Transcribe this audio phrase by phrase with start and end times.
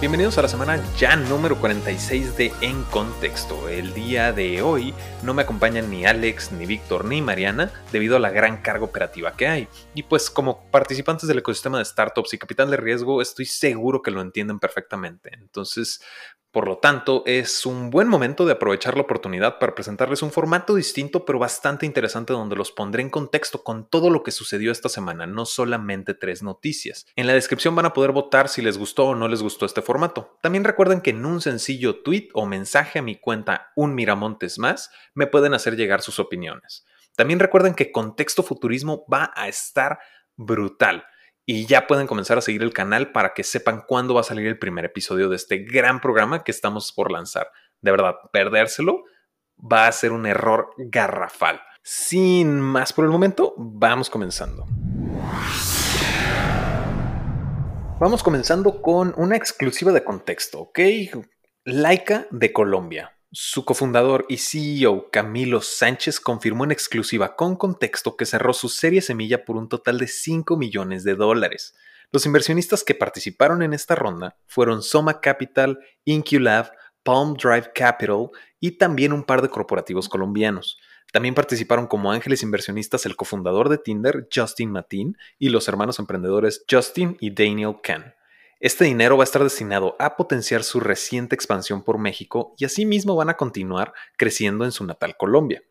[0.00, 3.68] Bienvenidos a la semana ya número 46 de En Contexto.
[3.68, 8.18] El día de hoy no me acompañan ni Alex, ni Víctor, ni Mariana debido a
[8.18, 9.68] la gran carga operativa que hay.
[9.94, 14.10] Y pues como participantes del ecosistema de startups y capital de riesgo estoy seguro que
[14.10, 15.32] lo entienden perfectamente.
[15.34, 16.00] Entonces
[16.52, 20.74] por lo tanto, es un buen momento de aprovechar la oportunidad para presentarles un formato
[20.74, 24.88] distinto pero bastante interesante donde los pondré en contexto con todo lo que sucedió esta
[24.88, 27.06] semana, no solamente tres noticias.
[27.14, 29.80] En la descripción van a poder votar si les gustó o no les gustó este
[29.80, 30.36] formato.
[30.42, 34.90] También recuerden que en un sencillo tweet o mensaje a mi cuenta Un Miramontes más
[35.14, 36.84] me pueden hacer llegar sus opiniones.
[37.14, 40.00] También recuerden que Contexto Futurismo va a estar
[40.36, 41.04] brutal
[41.52, 44.46] y ya pueden comenzar a seguir el canal para que sepan cuándo va a salir
[44.46, 47.50] el primer episodio de este gran programa que estamos por lanzar.
[47.80, 49.02] De verdad, perdérselo
[49.58, 51.60] va a ser un error garrafal.
[51.82, 54.64] Sin más por el momento, vamos comenzando.
[57.98, 60.78] Vamos comenzando con una exclusiva de contexto, ¿ok?
[61.64, 63.19] Laika de Colombia.
[63.32, 69.02] Su cofundador y CEO Camilo Sánchez confirmó en exclusiva con contexto que cerró su serie
[69.02, 71.76] semilla por un total de 5 millones de dólares.
[72.10, 76.72] Los inversionistas que participaron en esta ronda fueron Soma Capital, InQLab,
[77.04, 80.80] Palm Drive Capital y también un par de corporativos colombianos.
[81.12, 86.64] También participaron como ángeles inversionistas el cofundador de Tinder, Justin Matin, y los hermanos emprendedores
[86.68, 88.12] Justin y Daniel Kahn.
[88.60, 93.16] Este dinero va a estar destinado a potenciar su reciente expansión por México y asimismo
[93.16, 95.62] van a continuar creciendo en su natal Colombia.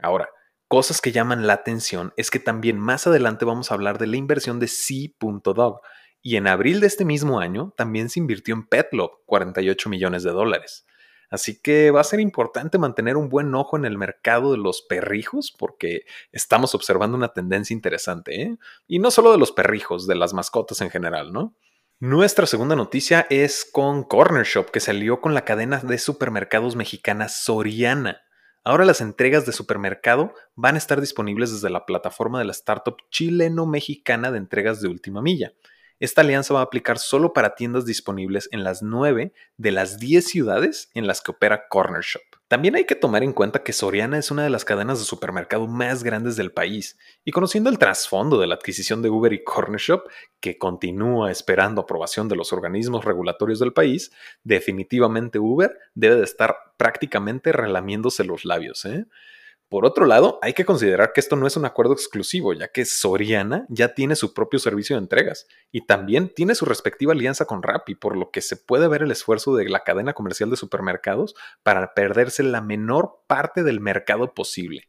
[0.00, 0.28] Ahora,
[0.66, 4.16] cosas que llaman la atención es que también más adelante vamos a hablar de la
[4.16, 5.80] inversión de C.Dog
[6.20, 10.32] y en abril de este mismo año también se invirtió en Petlop 48 millones de
[10.32, 10.86] dólares.
[11.30, 14.82] Así que va a ser importante mantener un buen ojo en el mercado de los
[14.82, 16.00] perrijos porque
[16.32, 18.56] estamos observando una tendencia interesante, ¿eh?
[18.88, 21.54] Y no solo de los perrijos, de las mascotas en general, ¿no?
[22.00, 27.28] Nuestra segunda noticia es con Corner Shop, que salió con la cadena de supermercados mexicana
[27.28, 28.20] Soriana.
[28.62, 32.98] Ahora las entregas de supermercado van a estar disponibles desde la plataforma de la startup
[33.10, 35.54] chileno-mexicana de entregas de última milla.
[35.98, 40.24] Esta alianza va a aplicar solo para tiendas disponibles en las 9 de las 10
[40.24, 42.22] ciudades en las que opera Corner Shop.
[42.48, 45.66] También hay que tomar en cuenta que Soriana es una de las cadenas de supermercado
[45.66, 49.78] más grandes del país, y conociendo el trasfondo de la adquisición de Uber y Corner
[49.78, 50.04] Shop,
[50.40, 54.12] que continúa esperando aprobación de los organismos regulatorios del país,
[54.44, 58.86] definitivamente Uber debe de estar prácticamente relamiéndose los labios.
[58.86, 59.04] ¿eh?
[59.68, 62.86] Por otro lado, hay que considerar que esto no es un acuerdo exclusivo, ya que
[62.86, 67.62] Soriana ya tiene su propio servicio de entregas y también tiene su respectiva alianza con
[67.62, 71.34] Rappi, por lo que se puede ver el esfuerzo de la cadena comercial de supermercados
[71.62, 74.88] para perderse la menor parte del mercado posible.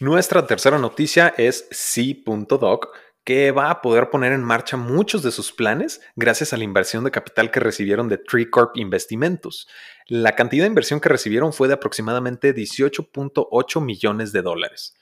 [0.00, 2.88] Nuestra tercera noticia es C.Doc,
[3.24, 7.04] que va a poder poner en marcha muchos de sus planes gracias a la inversión
[7.04, 9.68] de capital que recibieron de Tricorp Investimentos.
[10.06, 14.94] La cantidad de inversión que recibieron fue de aproximadamente 18.8 millones de dólares.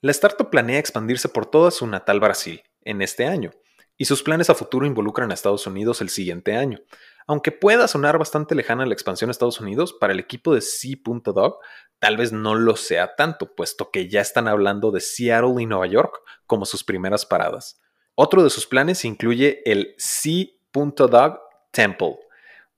[0.00, 3.52] La startup planea expandirse por toda su natal Brasil en este año,
[3.96, 6.80] y sus planes a futuro involucran a Estados Unidos el siguiente año.
[7.26, 11.58] Aunque pueda sonar bastante lejana la expansión a Estados Unidos, para el equipo de C.Dog
[11.98, 15.86] tal vez no lo sea tanto, puesto que ya están hablando de Seattle y Nueva
[15.86, 17.80] York como sus primeras paradas.
[18.14, 21.40] Otro de sus planes incluye el C.Dog
[21.70, 22.18] Temple,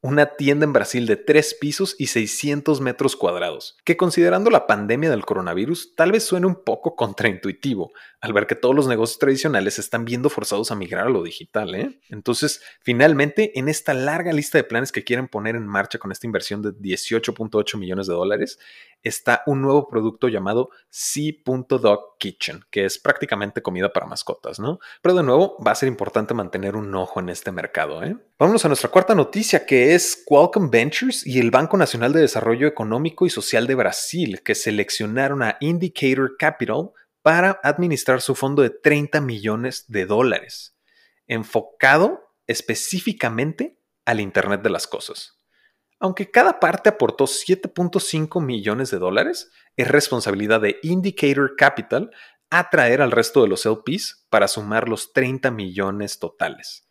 [0.04, 5.08] una tienda en Brasil de tres pisos y 600 metros cuadrados, que considerando la pandemia
[5.08, 9.74] del coronavirus tal vez suene un poco contraintuitivo, al ver que todos los negocios tradicionales
[9.74, 11.74] se están viendo forzados a migrar a lo digital.
[11.74, 12.00] ¿eh?
[12.10, 16.26] Entonces, finalmente, en esta larga lista de planes que quieren poner en marcha con esta
[16.26, 18.58] inversión de 18.8 millones de dólares,
[19.02, 24.80] está un nuevo producto llamado C.Dog Kitchen, que es prácticamente comida para mascotas, ¿no?
[25.02, 28.16] Pero de nuevo, va a ser importante mantener un ojo en este mercado, ¿eh?
[28.36, 32.66] Vámonos a nuestra cuarta noticia, que es Qualcomm Ventures y el Banco Nacional de Desarrollo
[32.66, 36.90] Económico y Social de Brasil, que seleccionaron a Indicator Capital
[37.22, 40.76] para administrar su fondo de 30 millones de dólares,
[41.28, 45.38] enfocado específicamente al Internet de las Cosas.
[46.00, 52.10] Aunque cada parte aportó 7.5 millones de dólares, es responsabilidad de Indicator Capital
[52.50, 56.88] atraer al resto de los LPs para sumar los 30 millones totales.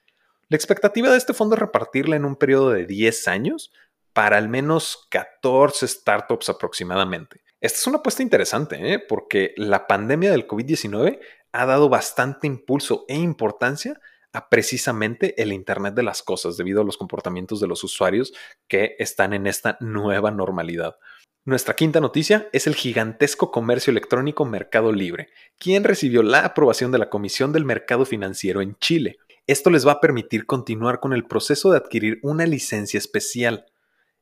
[0.54, 3.72] La expectativa de este fondo es repartirla en un periodo de 10 años
[4.14, 7.42] para al menos 14 startups aproximadamente.
[7.60, 9.00] Esta es una apuesta interesante, ¿eh?
[9.00, 11.20] porque la pandemia del COVID-19
[11.54, 14.00] ha dado bastante impulso e importancia
[14.32, 18.32] a precisamente el Internet de las Cosas debido a los comportamientos de los usuarios
[18.68, 20.98] que están en esta nueva normalidad.
[21.46, 27.00] Nuestra quinta noticia es el gigantesco comercio electrónico Mercado Libre, quien recibió la aprobación de
[27.00, 29.18] la Comisión del Mercado Financiero en Chile.
[29.46, 33.66] Esto les va a permitir continuar con el proceso de adquirir una licencia especial.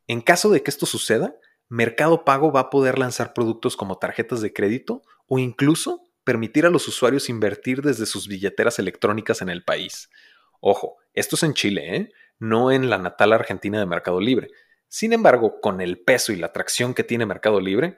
[0.07, 1.35] En caso de que esto suceda,
[1.69, 6.69] Mercado Pago va a poder lanzar productos como tarjetas de crédito o incluso permitir a
[6.69, 10.09] los usuarios invertir desde sus billeteras electrónicas en el país.
[10.59, 12.09] Ojo, esto es en Chile, ¿eh?
[12.39, 14.49] no en la natal Argentina de Mercado Libre.
[14.87, 17.95] Sin embargo, con el peso y la atracción que tiene Mercado Libre,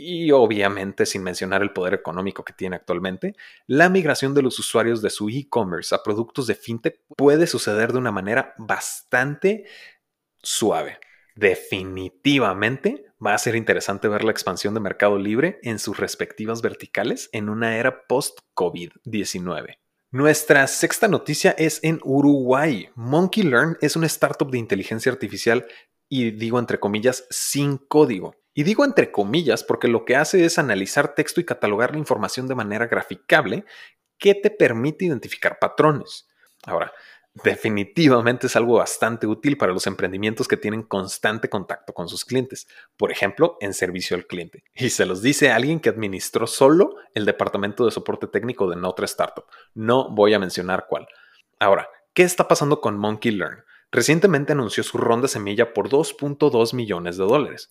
[0.00, 3.34] y obviamente sin mencionar el poder económico que tiene actualmente,
[3.66, 7.98] la migración de los usuarios de su e-commerce a productos de fintech puede suceder de
[7.98, 9.66] una manera bastante
[10.42, 10.98] suave.
[11.36, 17.28] Definitivamente va a ser interesante ver la expansión de Mercado Libre en sus respectivas verticales
[17.32, 19.78] en una era post-COVID-19.
[20.12, 22.88] Nuestra sexta noticia es en Uruguay.
[22.96, 25.66] Monkey Learn es una startup de inteligencia artificial
[26.08, 28.34] y digo entre comillas sin código.
[28.54, 32.48] Y digo entre comillas porque lo que hace es analizar texto y catalogar la información
[32.48, 33.64] de manera graficable
[34.18, 36.28] que te permite identificar patrones.
[36.64, 36.92] Ahora,
[37.32, 42.66] definitivamente es algo bastante útil para los emprendimientos que tienen constante contacto con sus clientes,
[42.96, 44.64] por ejemplo, en servicio al cliente.
[44.74, 49.04] Y se los dice alguien que administró solo el departamento de soporte técnico de otra
[49.04, 49.44] startup.
[49.74, 51.06] No voy a mencionar cuál.
[51.58, 53.64] Ahora, ¿qué está pasando con Monkey Learn?
[53.92, 57.70] Recientemente anunció su ronda semilla por 2.2 millones de dólares.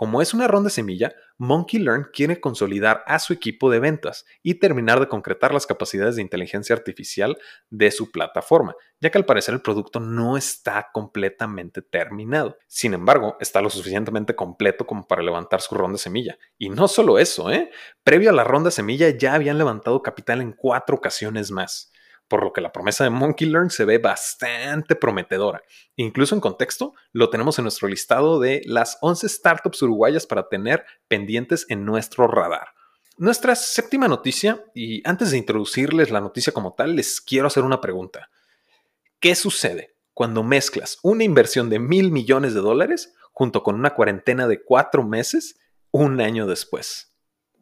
[0.00, 4.54] Como es una ronda semilla, Monkey Learn quiere consolidar a su equipo de ventas y
[4.54, 7.36] terminar de concretar las capacidades de inteligencia artificial
[7.68, 12.56] de su plataforma, ya que al parecer el producto no está completamente terminado.
[12.66, 16.38] Sin embargo, está lo suficientemente completo como para levantar su ronda semilla.
[16.56, 17.70] Y no solo eso, ¿eh?
[18.02, 21.89] Previo a la ronda semilla ya habían levantado capital en cuatro ocasiones más
[22.30, 25.62] por lo que la promesa de Monkey Learn se ve bastante prometedora.
[25.96, 30.86] Incluso en contexto, lo tenemos en nuestro listado de las 11 startups uruguayas para tener
[31.08, 32.68] pendientes en nuestro radar.
[33.18, 37.80] Nuestra séptima noticia, y antes de introducirles la noticia como tal, les quiero hacer una
[37.80, 38.30] pregunta.
[39.18, 44.46] ¿Qué sucede cuando mezclas una inversión de mil millones de dólares junto con una cuarentena
[44.46, 45.58] de cuatro meses
[45.90, 47.12] un año después?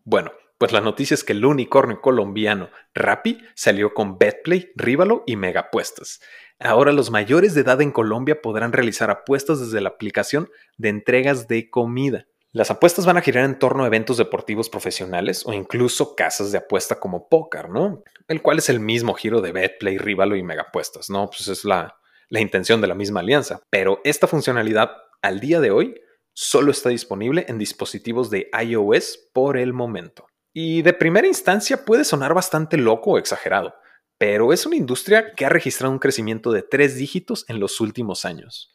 [0.04, 5.36] Bueno, pues la noticia es que el unicornio colombiano Rappi salió con Betplay, Rívalo y
[5.36, 6.20] Megapuestas.
[6.58, 11.46] Ahora los mayores de edad en Colombia podrán realizar apuestas desde la aplicación de entregas
[11.46, 12.26] de comida.
[12.50, 16.58] Las apuestas van a girar en torno a eventos deportivos profesionales o incluso casas de
[16.58, 18.02] apuesta como póker, ¿no?
[18.26, 21.28] El cual es el mismo giro de Betplay, Rívalo y Megapuestas, ¿no?
[21.30, 21.98] Pues es la,
[22.30, 23.60] la intención de la misma alianza.
[23.70, 24.90] Pero esta funcionalidad
[25.22, 26.00] al día de hoy
[26.32, 30.27] solo está disponible en dispositivos de iOS por el momento.
[30.52, 33.74] Y de primera instancia puede sonar bastante loco o exagerado,
[34.18, 38.24] pero es una industria que ha registrado un crecimiento de tres dígitos en los últimos
[38.24, 38.74] años.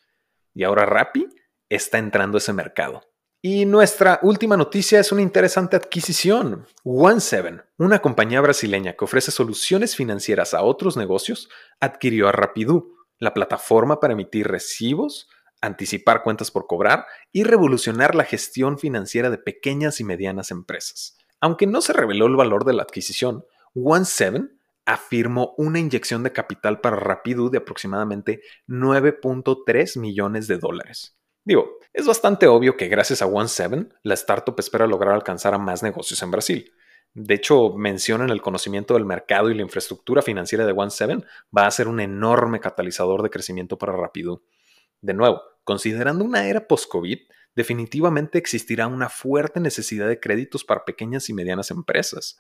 [0.54, 1.28] Y ahora Rappi
[1.70, 3.02] está entrando a ese mercado.
[3.46, 6.66] Y nuestra última noticia es una interesante adquisición.
[6.86, 11.50] One7, una compañía brasileña que ofrece soluciones financieras a otros negocios,
[11.82, 15.28] adquirió a Rapidú, la plataforma para emitir recibos,
[15.60, 21.18] anticipar cuentas por cobrar y revolucionar la gestión financiera de pequeñas y medianas empresas.
[21.44, 23.44] Aunque no se reveló el valor de la adquisición,
[23.76, 24.50] One7
[24.86, 31.18] afirmó una inyección de capital para Rapidu de aproximadamente 9.3 millones de dólares.
[31.44, 35.84] Digo, es bastante obvio que gracias a One7, la startup espera lograr alcanzar a más
[35.84, 36.72] negocios en Brasil.
[37.14, 41.26] De hecho, mencionan el conocimiento del mercado y la infraestructura financiera de One7
[41.56, 44.42] va a ser un enorme catalizador de crecimiento para Rapidu.
[45.02, 47.20] De nuevo, considerando una era post-COVID,
[47.56, 52.38] definitivamente existirá una fuerte necesidad de créditos para pequeñas y medianas empresas.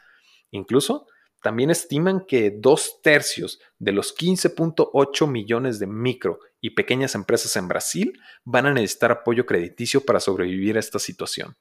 [0.52, 1.08] Incluso,
[1.42, 7.68] también estiman que dos tercios de los 15.8 millones de micro y pequeñas empresas en
[7.68, 11.58] Brasil van a necesitar apoyo crediticio para sobrevivir a esta situación.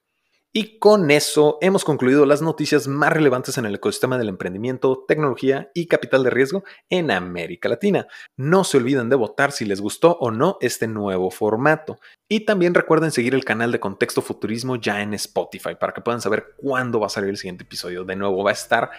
[0.54, 5.70] Y con eso hemos concluido las noticias más relevantes en el ecosistema del emprendimiento, tecnología
[5.72, 8.06] y capital de riesgo en América Latina.
[8.36, 11.98] No se olviden de votar si les gustó o no este nuevo formato.
[12.28, 16.20] Y también recuerden seguir el canal de Contexto Futurismo ya en Spotify para que puedan
[16.20, 18.04] saber cuándo va a salir el siguiente episodio.
[18.04, 18.90] De nuevo, va a estar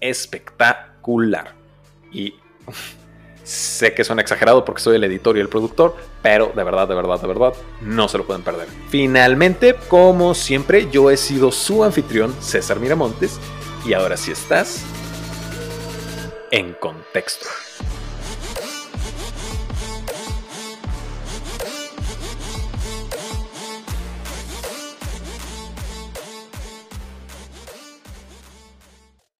[0.00, 1.54] espectacular.
[2.10, 2.34] Y
[3.48, 6.94] Sé que suena exagerado porque soy el editor y el productor, pero de verdad, de
[6.94, 8.68] verdad, de verdad, no se lo pueden perder.
[8.90, 13.40] Finalmente, como siempre, yo he sido su anfitrión, César Miramontes,
[13.86, 14.82] y ahora sí estás
[16.50, 17.46] en contexto.